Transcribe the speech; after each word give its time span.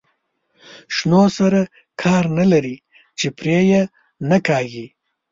شنو 0.95 1.23
سره 1.37 1.61
کار 2.01 2.23
نه 2.37 2.45
لري 2.51 2.75
چې 3.19 3.27
پرې 3.37 3.57
یې 3.69 3.81
نه 4.29 4.37
کاږي. 4.47 4.85